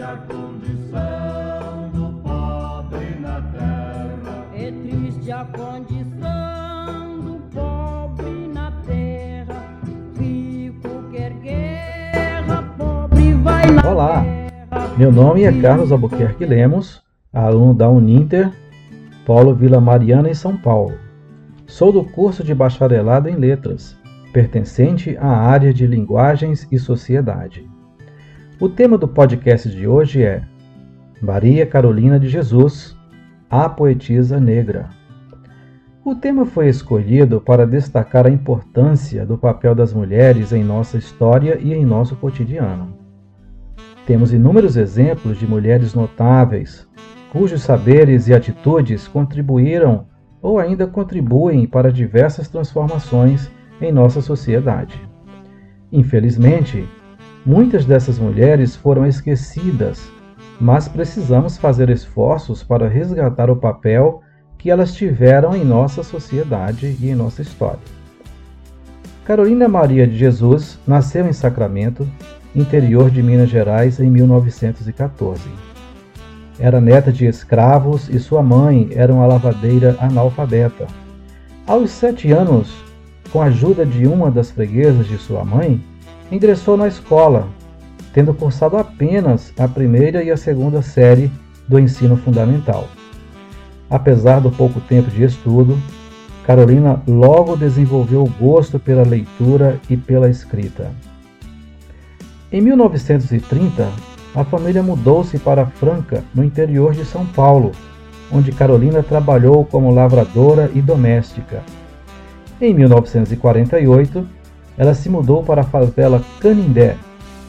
triste 0.00 0.02
a 0.02 0.16
condição 0.16 1.90
do 1.92 2.22
pobre 2.22 3.20
na 3.20 3.42
terra. 3.52 4.46
É 4.56 4.72
triste 4.72 5.30
a 5.30 5.44
condição 5.44 7.20
do 7.20 7.40
pobre 7.54 8.48
na 8.52 8.72
terra. 8.86 9.78
Rico 10.18 10.88
quer 11.12 11.32
guerra, 11.42 12.62
pobre 12.78 13.34
vai 13.34 13.70
na 13.70 13.90
Olá, 13.90 14.22
guerra. 14.22 14.88
meu 14.96 15.12
nome 15.12 15.42
é 15.42 15.60
Carlos 15.60 15.92
Albuquerque 15.92 16.46
Lemos, 16.46 17.02
aluno 17.32 17.74
da 17.74 17.88
Uninter, 17.88 18.50
Polo 19.26 19.54
Vila 19.54 19.80
Mariana, 19.80 20.30
em 20.30 20.34
São 20.34 20.56
Paulo. 20.56 20.94
Sou 21.66 21.92
do 21.92 22.02
curso 22.02 22.42
de 22.42 22.54
Bacharelado 22.54 23.28
em 23.28 23.36
Letras, 23.36 23.96
pertencente 24.32 25.16
à 25.18 25.28
área 25.28 25.74
de 25.74 25.86
Linguagens 25.86 26.66
e 26.72 26.78
Sociedade. 26.78 27.69
O 28.60 28.68
tema 28.68 28.98
do 28.98 29.08
podcast 29.08 29.70
de 29.70 29.88
hoje 29.88 30.22
é 30.22 30.42
Maria 31.18 31.64
Carolina 31.64 32.20
de 32.20 32.28
Jesus, 32.28 32.94
a 33.48 33.70
poetisa 33.70 34.38
negra. 34.38 34.90
O 36.04 36.14
tema 36.14 36.44
foi 36.44 36.68
escolhido 36.68 37.40
para 37.40 37.66
destacar 37.66 38.26
a 38.26 38.30
importância 38.30 39.24
do 39.24 39.38
papel 39.38 39.74
das 39.74 39.94
mulheres 39.94 40.52
em 40.52 40.62
nossa 40.62 40.98
história 40.98 41.58
e 41.58 41.72
em 41.72 41.86
nosso 41.86 42.14
cotidiano. 42.16 42.92
Temos 44.06 44.30
inúmeros 44.30 44.76
exemplos 44.76 45.38
de 45.38 45.46
mulheres 45.46 45.94
notáveis, 45.94 46.86
cujos 47.32 47.62
saberes 47.62 48.28
e 48.28 48.34
atitudes 48.34 49.08
contribuíram 49.08 50.04
ou 50.42 50.58
ainda 50.58 50.86
contribuem 50.86 51.66
para 51.66 51.90
diversas 51.90 52.46
transformações 52.46 53.50
em 53.80 53.90
nossa 53.90 54.20
sociedade. 54.20 55.00
Infelizmente, 55.90 56.86
muitas 57.44 57.84
dessas 57.84 58.18
mulheres 58.18 58.76
foram 58.76 59.06
esquecidas, 59.06 60.10
mas 60.60 60.88
precisamos 60.88 61.56
fazer 61.56 61.88
esforços 61.88 62.62
para 62.62 62.88
resgatar 62.88 63.50
o 63.50 63.56
papel 63.56 64.22
que 64.58 64.70
elas 64.70 64.94
tiveram 64.94 65.56
em 65.56 65.64
nossa 65.64 66.02
sociedade 66.02 66.96
e 67.00 67.08
em 67.08 67.14
nossa 67.14 67.40
história. 67.40 67.78
Carolina 69.24 69.68
Maria 69.68 70.06
de 70.06 70.16
Jesus 70.18 70.78
nasceu 70.86 71.26
em 71.26 71.32
Sacramento, 71.32 72.06
interior 72.54 73.10
de 73.10 73.22
Minas 73.22 73.48
Gerais, 73.48 74.00
em 74.00 74.10
1914. 74.10 75.40
Era 76.58 76.80
neta 76.80 77.10
de 77.10 77.24
escravos 77.26 78.10
e 78.10 78.18
sua 78.18 78.42
mãe 78.42 78.90
era 78.92 79.12
uma 79.12 79.26
lavadeira 79.26 79.96
analfabeta. 79.98 80.86
Aos 81.66 81.90
sete 81.90 82.32
anos, 82.32 82.74
com 83.32 83.40
a 83.40 83.46
ajuda 83.46 83.86
de 83.86 84.06
uma 84.06 84.30
das 84.30 84.50
freguesas 84.50 85.06
de 85.06 85.16
sua 85.16 85.44
mãe, 85.44 85.82
ingressou 86.30 86.76
na 86.76 86.88
escola, 86.88 87.48
tendo 88.12 88.34
cursado 88.34 88.76
apenas 88.76 89.52
a 89.58 89.66
primeira 89.66 90.22
e 90.22 90.30
a 90.30 90.36
segunda 90.36 90.82
série 90.82 91.30
do 91.66 91.78
ensino 91.78 92.16
fundamental. 92.16 92.88
Apesar 93.88 94.40
do 94.40 94.50
pouco 94.50 94.80
tempo 94.80 95.10
de 95.10 95.24
estudo, 95.24 95.78
Carolina 96.46 97.02
logo 97.06 97.56
desenvolveu 97.56 98.24
o 98.24 98.30
gosto 98.40 98.78
pela 98.78 99.02
leitura 99.02 99.80
e 99.88 99.96
pela 99.96 100.28
escrita. 100.28 100.90
Em 102.52 102.60
1930, 102.60 103.88
a 104.34 104.44
família 104.44 104.82
mudou-se 104.82 105.38
para 105.38 105.66
Franca, 105.66 106.24
no 106.34 106.44
interior 106.44 106.92
de 106.92 107.04
São 107.04 107.26
Paulo, 107.26 107.72
onde 108.32 108.52
Carolina 108.52 109.02
trabalhou 109.02 109.64
como 109.64 109.92
lavradora 109.92 110.70
e 110.74 110.80
doméstica. 110.80 111.62
Em 112.60 112.72
1948, 112.74 114.26
ela 114.80 114.94
se 114.94 115.10
mudou 115.10 115.42
para 115.42 115.60
a 115.60 115.64
favela 115.64 116.24
Canindé, 116.40 116.96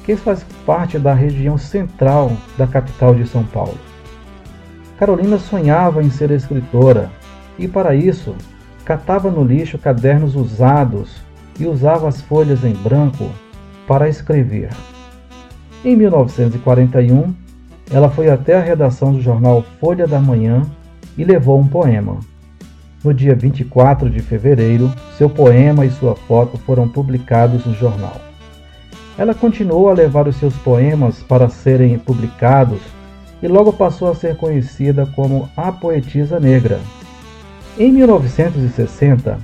que 0.04 0.18
faz 0.18 0.46
parte 0.66 1.00
da 1.00 1.14
região 1.14 1.58
central 1.58 2.34
da 2.58 2.68
capital 2.68 3.16
de 3.16 3.26
São 3.26 3.42
Paulo. 3.46 3.78
Carolina 4.98 5.40
sonhava 5.40 6.04
em 6.04 6.10
ser 6.10 6.30
escritora 6.32 7.10
e, 7.58 7.70
para 7.70 7.96
isso, 7.96 8.36
catava 8.84 9.32
no 9.32 9.46
lixo 9.46 9.78
cadernos 9.78 10.36
usados 10.36 11.22
e 11.58 11.66
usava 11.66 12.10
as 12.10 12.20
folhas 12.20 12.66
em 12.66 12.74
branco 12.74 13.30
para 13.88 14.10
escrever. 14.10 14.72
Em 15.86 15.96
1941, 15.96 17.34
ela 17.94 18.10
foi 18.10 18.30
até 18.30 18.58
a 18.58 18.62
redação 18.62 19.14
do 19.14 19.22
jornal 19.22 19.64
Folha 19.80 20.06
da 20.06 20.20
Manhã 20.20 20.64
e 21.18 21.24
levou 21.24 21.58
um 21.58 21.68
poema. 21.68 22.20
No 23.04 23.12
dia 23.16 23.34
24 23.34 24.12
de 24.12 24.20
fevereiro, 24.20 24.94
seu 25.18 25.28
poema 25.28 25.84
e 25.84 25.90
sua 25.90 26.16
foto 26.16 26.56
foram 26.60 26.88
publicados 26.88 27.66
no 27.66 27.74
jornal. 27.74 28.22
Ela 29.18 29.34
continuou 29.34 29.90
a 29.90 29.94
levar 29.94 30.28
os 30.28 30.36
seus 30.36 30.56
poemas 30.58 31.24
para 31.24 31.50
serem 31.50 31.98
publicados 31.98 32.80
e 33.42 33.48
logo 33.48 33.74
passou 33.74 34.12
a 34.12 34.14
ser 34.14 34.38
conhecida 34.38 35.08
como 35.16 35.50
a 35.58 35.72
Poetisa 35.72 36.40
Negra. 36.40 36.80
Em 37.76 37.92
1960, 37.92 39.40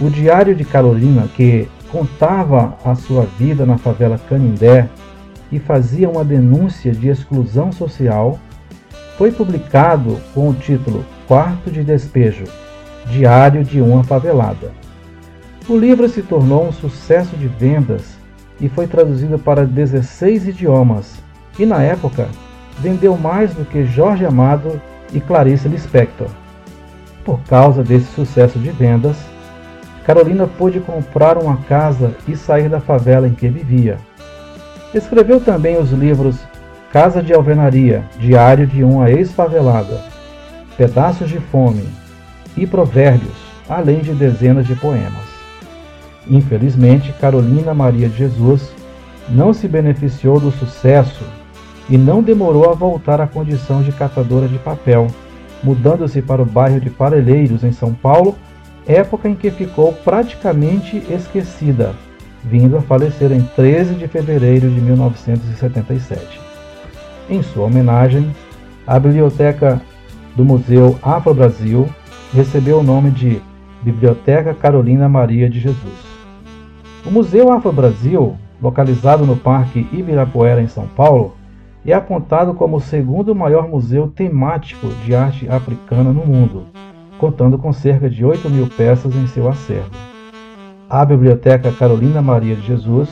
o 0.00 0.08
Diário 0.08 0.54
de 0.54 0.64
Carolina, 0.64 1.28
que 1.34 1.68
contava 1.90 2.78
a 2.84 2.94
sua 2.94 3.24
vida 3.36 3.66
na 3.66 3.78
favela 3.78 4.20
Canindé 4.28 4.88
e 5.50 5.58
fazia 5.58 6.08
uma 6.08 6.24
denúncia 6.24 6.92
de 6.92 7.08
exclusão 7.08 7.72
social, 7.72 8.38
foi 9.18 9.32
publicado 9.32 10.20
com 10.32 10.50
o 10.50 10.54
título 10.54 11.04
Quarto 11.26 11.68
de 11.68 11.82
Despejo 11.82 12.44
Diário 13.08 13.62
de 13.62 13.80
uma 13.80 14.02
Favelada. 14.02 14.72
O 15.68 15.76
livro 15.76 16.08
se 16.08 16.22
tornou 16.22 16.66
um 16.66 16.72
sucesso 16.72 17.36
de 17.36 17.46
vendas 17.46 18.18
e 18.60 18.68
foi 18.68 18.86
traduzido 18.86 19.38
para 19.38 19.64
16 19.64 20.48
idiomas, 20.48 21.22
e 21.58 21.64
na 21.64 21.82
época 21.82 22.28
vendeu 22.80 23.16
mais 23.16 23.54
do 23.54 23.64
que 23.64 23.86
Jorge 23.86 24.24
Amado 24.24 24.80
e 25.12 25.20
Clarice 25.20 25.68
Lispector. 25.68 26.28
Por 27.24 27.40
causa 27.42 27.82
desse 27.82 28.06
sucesso 28.06 28.58
de 28.58 28.70
vendas, 28.70 29.16
Carolina 30.04 30.46
pôde 30.46 30.80
comprar 30.80 31.38
uma 31.38 31.56
casa 31.68 32.14
e 32.26 32.36
sair 32.36 32.68
da 32.68 32.80
favela 32.80 33.28
em 33.28 33.34
que 33.34 33.48
vivia. 33.48 33.98
Escreveu 34.92 35.40
também 35.40 35.78
os 35.78 35.90
livros 35.92 36.36
Casa 36.92 37.22
de 37.22 37.32
Alvenaria, 37.32 38.04
Diário 38.18 38.66
de 38.66 38.82
uma 38.82 39.10
Ex-Favelada, 39.10 40.00
Pedaços 40.76 41.28
de 41.28 41.38
Fome 41.38 41.84
e 42.56 42.66
Provérbios, 42.66 43.36
além 43.68 44.00
de 44.00 44.12
dezenas 44.12 44.66
de 44.66 44.74
poemas. 44.74 45.26
Infelizmente, 46.28 47.14
Carolina 47.20 47.74
Maria 47.74 48.08
de 48.08 48.16
Jesus 48.16 48.72
não 49.28 49.52
se 49.52 49.68
beneficiou 49.68 50.40
do 50.40 50.50
sucesso 50.50 51.24
e 51.88 51.96
não 51.96 52.22
demorou 52.22 52.70
a 52.70 52.74
voltar 52.74 53.20
à 53.20 53.26
condição 53.26 53.82
de 53.82 53.92
catadora 53.92 54.48
de 54.48 54.58
papel, 54.58 55.06
mudando-se 55.62 56.20
para 56.20 56.42
o 56.42 56.46
bairro 56.46 56.80
de 56.80 56.90
Parelheiros, 56.90 57.62
em 57.62 57.72
São 57.72 57.92
Paulo, 57.92 58.36
época 58.86 59.28
em 59.28 59.34
que 59.34 59.50
ficou 59.50 59.92
praticamente 59.92 61.02
esquecida, 61.10 61.94
vindo 62.44 62.76
a 62.76 62.82
falecer 62.82 63.32
em 63.32 63.42
13 63.54 63.94
de 63.94 64.08
fevereiro 64.08 64.68
de 64.68 64.80
1977. 64.80 66.40
Em 67.28 67.42
sua 67.42 67.64
homenagem, 67.64 68.30
a 68.86 68.98
biblioteca 68.98 69.80
do 70.36 70.44
Museu 70.44 70.96
Afro 71.02 71.34
Brasil 71.34 71.88
recebeu 72.36 72.80
o 72.80 72.82
nome 72.82 73.10
de 73.10 73.40
Biblioteca 73.82 74.52
Carolina 74.52 75.08
Maria 75.08 75.48
de 75.48 75.58
Jesus. 75.58 76.06
O 77.06 77.10
Museu 77.10 77.50
Afro 77.50 77.72
Brasil, 77.72 78.36
localizado 78.60 79.24
no 79.24 79.38
Parque 79.38 79.88
Ibirapuera, 79.90 80.60
em 80.60 80.68
São 80.68 80.86
Paulo, 80.86 81.34
é 81.86 81.94
apontado 81.94 82.52
como 82.52 82.76
o 82.76 82.80
segundo 82.80 83.34
maior 83.34 83.66
museu 83.66 84.08
temático 84.08 84.86
de 85.02 85.14
arte 85.14 85.48
africana 85.48 86.12
no 86.12 86.26
mundo, 86.26 86.66
contando 87.16 87.56
com 87.56 87.72
cerca 87.72 88.10
de 88.10 88.22
8 88.22 88.50
mil 88.50 88.66
peças 88.66 89.16
em 89.16 89.26
seu 89.28 89.48
acervo. 89.48 89.88
A 90.90 91.06
Biblioteca 91.06 91.72
Carolina 91.72 92.20
Maria 92.20 92.54
de 92.54 92.66
Jesus 92.66 93.08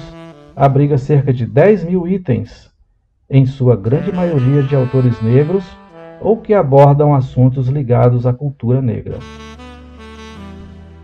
abriga 0.54 0.98
cerca 0.98 1.32
de 1.32 1.46
10 1.46 1.84
mil 1.84 2.06
itens, 2.06 2.70
em 3.30 3.46
sua 3.46 3.74
grande 3.74 4.12
maioria 4.12 4.62
de 4.62 4.76
autores 4.76 5.18
negros 5.22 5.64
ou 6.24 6.38
que 6.38 6.54
abordam 6.54 7.14
assuntos 7.14 7.68
ligados 7.68 8.26
à 8.26 8.32
cultura 8.32 8.80
negra. 8.80 9.18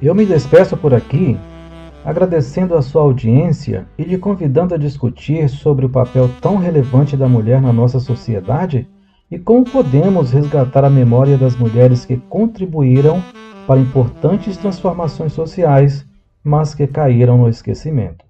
Eu 0.01 0.15
me 0.15 0.25
despeço 0.25 0.79
por 0.79 0.95
aqui, 0.95 1.37
agradecendo 2.03 2.75
a 2.75 2.81
sua 2.81 3.03
audiência 3.03 3.87
e 3.99 4.03
lhe 4.03 4.17
convidando 4.17 4.75
a 4.75 4.79
discutir 4.79 5.47
sobre 5.51 5.85
o 5.85 5.91
papel 5.91 6.31
tão 6.41 6.57
relevante 6.57 7.19
da 7.19 7.29
mulher 7.29 7.61
na 7.61 7.71
nossa 7.71 8.01
sociedade 8.01 8.89
e 9.31 9.39
como 9.39 9.63
podemos 9.63 10.33
resgatar 10.33 10.85
a 10.85 10.91
memória 10.91 11.37
das 11.37 11.55
mulheres 11.55 12.07
que 12.07 12.17
contribuíram 12.17 13.23
para 13.67 13.79
importantes 13.79 14.57
transformações 14.57 15.35
sociais, 15.35 16.05
mas 16.43 16.75
que 16.75 16.87
caíram 16.87 17.37
no 17.37 17.49
esquecimento. 17.49 18.30